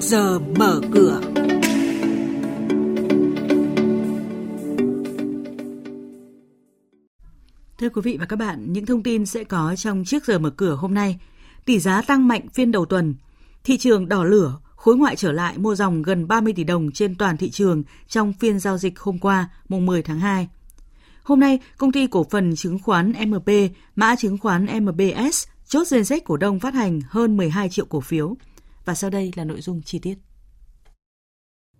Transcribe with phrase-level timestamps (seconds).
[0.00, 1.20] trước giờ mở cửa.
[7.78, 10.50] Thưa quý vị và các bạn, những thông tin sẽ có trong trước giờ mở
[10.50, 11.18] cửa hôm nay.
[11.64, 13.14] Tỷ giá tăng mạnh phiên đầu tuần.
[13.64, 17.14] Thị trường đỏ lửa, khối ngoại trở lại mua dòng gần 30 tỷ đồng trên
[17.14, 20.48] toàn thị trường trong phiên giao dịch hôm qua, mùng 10 tháng 2.
[21.22, 23.50] Hôm nay, công ty cổ phần chứng khoán MP,
[23.96, 28.00] mã chứng khoán MBS, chốt danh sách cổ đông phát hành hơn 12 triệu cổ
[28.00, 28.36] phiếu.
[28.88, 30.14] Và sau đây là nội dung chi tiết.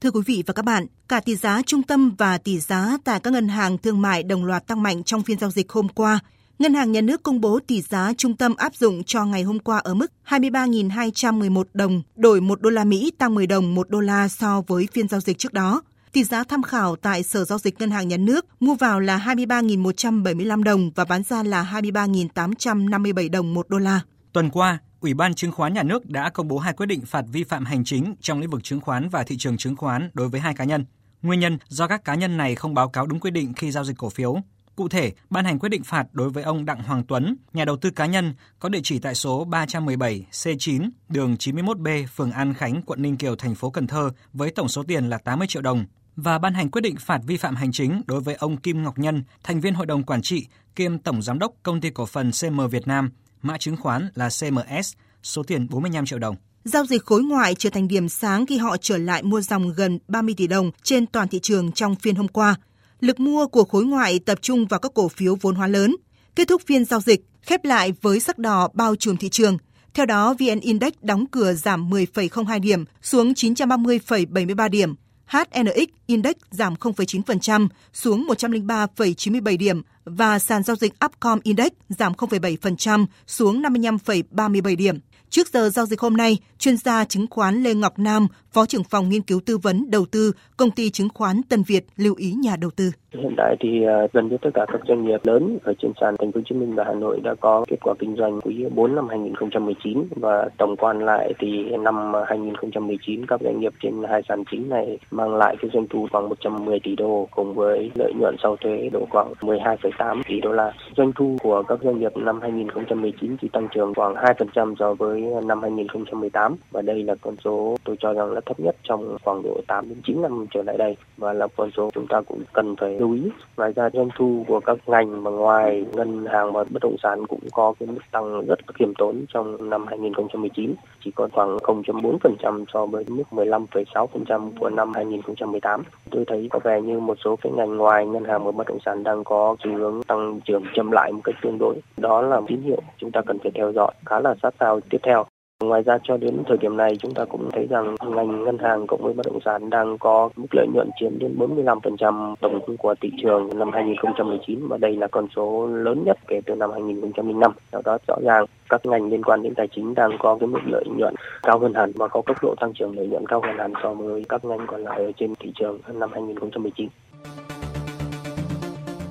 [0.00, 3.20] Thưa quý vị và các bạn, cả tỷ giá trung tâm và tỷ giá tại
[3.20, 6.18] các ngân hàng thương mại đồng loạt tăng mạnh trong phiên giao dịch hôm qua.
[6.58, 9.58] Ngân hàng Nhà nước công bố tỷ giá trung tâm áp dụng cho ngày hôm
[9.58, 14.00] qua ở mức 23.211 đồng, đổi 1 đô la Mỹ tăng 10 đồng 1 đô
[14.00, 15.82] la so với phiên giao dịch trước đó.
[16.12, 19.18] Tỷ giá tham khảo tại Sở Giao dịch Ngân hàng Nhà nước mua vào là
[19.18, 24.00] 23.175 đồng và bán ra là 23.857 đồng 1 đô la.
[24.32, 27.24] Tuần qua, Ủy ban Chứng khoán Nhà nước đã công bố hai quyết định phạt
[27.32, 30.28] vi phạm hành chính trong lĩnh vực chứng khoán và thị trường chứng khoán đối
[30.28, 30.84] với hai cá nhân.
[31.22, 33.84] Nguyên nhân do các cá nhân này không báo cáo đúng quy định khi giao
[33.84, 34.36] dịch cổ phiếu.
[34.76, 37.76] Cụ thể, ban hành quyết định phạt đối với ông Đặng Hoàng Tuấn, nhà đầu
[37.76, 42.82] tư cá nhân có địa chỉ tại số 317 C9, đường 91B, phường An Khánh,
[42.82, 45.84] quận Ninh Kiều, thành phố Cần Thơ với tổng số tiền là 80 triệu đồng
[46.16, 48.98] và ban hành quyết định phạt vi phạm hành chính đối với ông Kim Ngọc
[48.98, 50.46] Nhân, thành viên hội đồng quản trị
[50.76, 53.10] kiêm tổng giám đốc công ty cổ phần CM Việt Nam,
[53.44, 54.92] mã chứng khoán là CMS,
[55.22, 56.36] số tiền 45 triệu đồng.
[56.64, 59.98] Giao dịch khối ngoại trở thành điểm sáng khi họ trở lại mua dòng gần
[60.08, 62.56] 30 tỷ đồng trên toàn thị trường trong phiên hôm qua.
[63.00, 65.96] Lực mua của khối ngoại tập trung vào các cổ phiếu vốn hóa lớn.
[66.36, 69.58] Kết thúc phiên giao dịch, khép lại với sắc đỏ bao trùm thị trường.
[69.94, 74.94] Theo đó, VN Index đóng cửa giảm 10,02 điểm xuống 930,73 điểm.
[75.26, 83.06] HNX Index giảm 0,9% xuống 103,97 điểm và sàn giao dịch Upcom Index giảm 0,7%
[83.26, 84.98] xuống 55,37 điểm.
[85.30, 88.84] Trước giờ giao dịch hôm nay, chuyên gia chứng khoán Lê Ngọc Nam, Phó trưởng
[88.84, 92.32] phòng nghiên cứu tư vấn đầu tư, công ty chứng khoán Tân Việt lưu ý
[92.32, 92.90] nhà đầu tư.
[93.12, 96.14] Hiện tại thì à, gần như tất cả các doanh nghiệp lớn ở trên sàn
[96.18, 98.64] Thành phố Hồ Chí Minh và Hà Nội đã có kết quả kinh doanh quý
[98.74, 101.46] 4 năm 2019 và tổng quan lại thì
[101.80, 106.08] năm 2019 các doanh nghiệp trên hai sàn chính này mang lại cái doanh thu
[106.12, 110.52] khoảng 110 tỷ đô cùng với lợi nhuận sau thuế độ khoảng 12,8 tỷ đô
[110.52, 110.72] la.
[110.96, 115.24] Doanh thu của các doanh nghiệp năm 2019 chỉ tăng trưởng khoảng 2% so với
[115.44, 119.42] năm 2018 và đây là con số tôi cho rằng là thấp nhất trong khoảng
[119.42, 122.42] độ 8 đến 9 năm trở lại đây và là con số chúng ta cũng
[122.52, 123.22] cần phải lưu ý.
[123.56, 127.26] Ngoài ra doanh thu của các ngành mà ngoài ngân hàng và bất động sản
[127.26, 130.74] cũng có cái mức tăng rất khiêm tốn trong năm 2019,
[131.04, 135.83] chỉ còn khoảng 0.4% so với mức 15,6% của năm 2018.
[136.10, 138.78] Tôi thấy có vẻ như một số cái ngành ngoài ngân hàng và bất động
[138.86, 141.74] sản đang có xu hướng tăng trưởng chậm lại một cách tương đối.
[141.96, 144.98] Đó là tín hiệu chúng ta cần phải theo dõi khá là sát sao tiếp
[145.02, 145.24] theo.
[145.60, 148.86] Ngoài ra cho đến thời điểm này chúng ta cũng thấy rằng ngành ngân hàng
[148.86, 152.94] cộng với bất động sản đang có mức lợi nhuận chiếm đến 45% tổng của
[153.00, 157.52] thị trường năm 2019 và đây là con số lớn nhất kể từ năm 2005.
[157.72, 160.60] Do đó rõ ràng các ngành liên quan đến tài chính đang có cái mức
[160.66, 163.58] lợi nhuận cao hơn hẳn và có tốc độ tăng trưởng lợi nhuận cao hơn
[163.58, 166.88] hẳn so với các ngành còn lại ở trên thị trường năm 2019.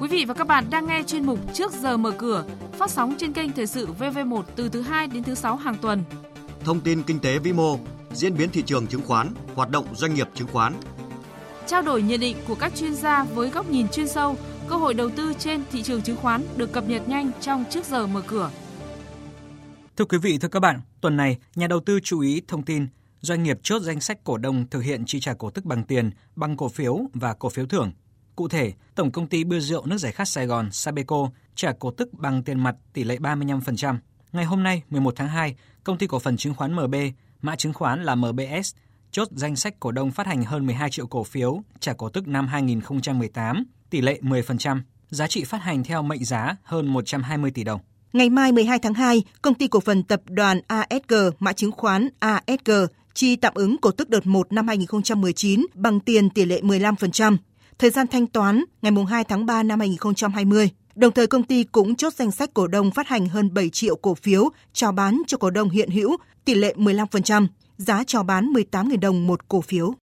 [0.00, 3.14] Quý vị và các bạn đang nghe chuyên mục Trước giờ mở cửa, phát sóng
[3.18, 5.98] trên kênh Thời sự VV1 từ thứ 2 đến thứ 6 hàng tuần
[6.64, 7.78] thông tin kinh tế vĩ mô,
[8.12, 10.74] diễn biến thị trường chứng khoán, hoạt động doanh nghiệp chứng khoán.
[11.66, 14.36] Trao đổi nhận định của các chuyên gia với góc nhìn chuyên sâu,
[14.68, 17.84] cơ hội đầu tư trên thị trường chứng khoán được cập nhật nhanh trong trước
[17.86, 18.50] giờ mở cửa.
[19.96, 22.86] Thưa quý vị, thưa các bạn, tuần này, nhà đầu tư chú ý thông tin
[23.20, 26.10] doanh nghiệp chốt danh sách cổ đông thực hiện chi trả cổ tức bằng tiền,
[26.36, 27.92] bằng cổ phiếu và cổ phiếu thưởng.
[28.36, 31.90] Cụ thể, Tổng công ty bia rượu nước giải khát Sài Gòn Sabeco trả cổ
[31.90, 33.96] tức bằng tiền mặt tỷ lệ 35%.
[34.32, 35.54] Ngày hôm nay, 11 tháng 2,
[35.84, 36.94] công ty cổ phần chứng khoán MB,
[37.42, 38.74] mã chứng khoán là MBS,
[39.10, 42.28] chốt danh sách cổ đông phát hành hơn 12 triệu cổ phiếu trả cổ tức
[42.28, 47.64] năm 2018, tỷ lệ 10%, giá trị phát hành theo mệnh giá hơn 120 tỷ
[47.64, 47.80] đồng.
[48.12, 52.08] Ngày mai 12 tháng 2, công ty cổ phần tập đoàn ASG, mã chứng khoán
[52.18, 52.70] ASG,
[53.14, 57.36] chi tạm ứng cổ tức đợt 1 năm 2019 bằng tiền tỷ lệ 15%.
[57.78, 60.70] Thời gian thanh toán ngày 2 tháng 3 năm 2020.
[61.00, 63.96] Đồng thời công ty cũng chốt danh sách cổ đông phát hành hơn 7 triệu
[63.96, 68.52] cổ phiếu cho bán cho cổ đông hiện hữu, tỷ lệ 15%, giá cho bán
[68.52, 69.94] 18.000 đồng một cổ phiếu.